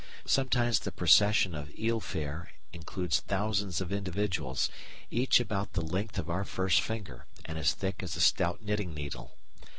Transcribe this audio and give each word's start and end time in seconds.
Sometimes 0.25 0.79
the 0.79 0.91
procession 0.91 1.55
or 1.55 1.67
eel 1.77 1.99
fare 1.99 2.51
includes 2.73 3.19
thousands 3.19 3.81
of 3.81 3.93
individuals, 3.93 4.67
each 5.11 5.39
about 5.39 5.73
the 5.73 5.83
length 5.85 6.17
of 6.17 6.27
our 6.27 6.43
first 6.43 6.81
finger, 6.81 7.27
and 7.45 7.59
as 7.59 7.73
thick 7.73 8.01
as 8.01 8.15
a 8.15 8.19
stout 8.19 8.63
knitting 8.63 8.95
needle. 8.95 9.37